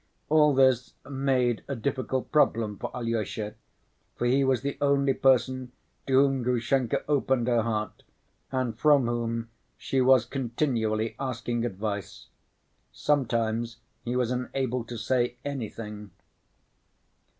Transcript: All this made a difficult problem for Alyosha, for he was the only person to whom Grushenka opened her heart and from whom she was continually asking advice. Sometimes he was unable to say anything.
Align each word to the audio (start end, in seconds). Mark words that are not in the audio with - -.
All 0.29 0.55
this 0.55 0.95
made 1.07 1.63
a 1.67 1.75
difficult 1.75 2.31
problem 2.31 2.79
for 2.79 2.89
Alyosha, 2.97 3.53
for 4.15 4.25
he 4.25 4.43
was 4.43 4.61
the 4.61 4.75
only 4.81 5.13
person 5.13 5.73
to 6.07 6.13
whom 6.13 6.41
Grushenka 6.41 7.03
opened 7.07 7.47
her 7.47 7.61
heart 7.61 8.01
and 8.51 8.75
from 8.75 9.05
whom 9.05 9.49
she 9.77 10.01
was 10.01 10.25
continually 10.25 11.15
asking 11.19 11.65
advice. 11.67 12.29
Sometimes 12.91 13.77
he 14.03 14.15
was 14.15 14.31
unable 14.31 14.83
to 14.85 14.97
say 14.97 15.35
anything. 15.45 16.09